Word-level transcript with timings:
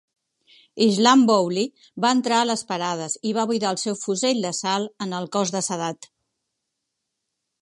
Islambouli 0.85 1.65
va 2.05 2.11
entrar 2.17 2.41
a 2.41 2.47
les 2.53 2.65
parades 2.73 3.19
i 3.31 3.35
va 3.41 3.45
buidar 3.53 3.75
el 3.77 3.81
seu 3.85 4.01
fusell 4.07 4.43
d'assalt 4.47 5.09
en 5.09 5.17
el 5.23 5.33
cos 5.37 5.57
de 5.59 5.67
Sadat. 5.71 6.15